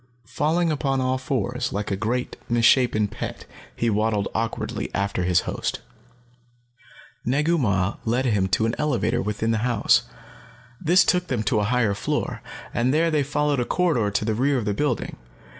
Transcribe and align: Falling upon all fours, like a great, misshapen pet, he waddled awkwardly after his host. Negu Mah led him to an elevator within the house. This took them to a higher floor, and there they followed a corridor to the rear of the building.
Falling 0.29 0.71
upon 0.71 0.99
all 0.99 1.19
fours, 1.19 1.71
like 1.71 1.91
a 1.91 1.95
great, 1.95 2.35
misshapen 2.49 3.07
pet, 3.07 3.45
he 3.75 3.87
waddled 3.87 4.29
awkwardly 4.33 4.89
after 4.95 5.25
his 5.25 5.41
host. 5.41 5.81
Negu 7.23 7.55
Mah 7.59 7.97
led 8.03 8.25
him 8.25 8.47
to 8.47 8.65
an 8.65 8.73
elevator 8.79 9.21
within 9.21 9.51
the 9.51 9.59
house. 9.59 10.01
This 10.83 11.05
took 11.05 11.27
them 11.27 11.43
to 11.43 11.59
a 11.59 11.65
higher 11.65 11.93
floor, 11.93 12.41
and 12.73 12.91
there 12.91 13.11
they 13.11 13.21
followed 13.21 13.59
a 13.59 13.63
corridor 13.65 14.09
to 14.09 14.25
the 14.25 14.33
rear 14.33 14.57
of 14.57 14.65
the 14.65 14.73
building. 14.73 15.17